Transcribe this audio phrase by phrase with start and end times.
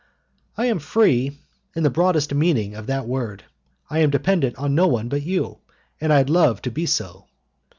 [0.57, 1.37] "I am free
[1.75, 3.43] in the broadest meaning of that word,
[3.87, 5.59] I am dependent on no one but you,
[5.99, 7.27] and I love to be so."